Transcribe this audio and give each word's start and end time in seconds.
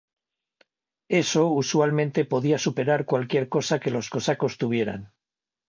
Eso 1.23 1.49
usualmente 1.51 2.25
podía 2.25 2.57
superar 2.57 3.05
cualquier 3.05 3.49
cosa 3.49 3.79
que 3.79 3.91
los 3.91 4.09
cosacos 4.09 4.57
tuvieran. 4.57 5.13